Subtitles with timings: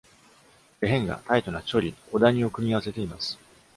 [0.81, 3.37] 「レヘンガ」、タイトな「チョリ」、「odhani」を組み合わせています。